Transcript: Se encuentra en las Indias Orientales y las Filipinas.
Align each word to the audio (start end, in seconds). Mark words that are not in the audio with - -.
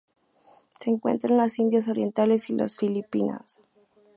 Se 0.79 0.89
encuentra 0.89 1.29
en 1.29 1.37
las 1.37 1.59
Indias 1.59 1.87
Orientales 1.87 2.49
y 2.49 2.53
las 2.55 2.75
Filipinas. 2.75 3.61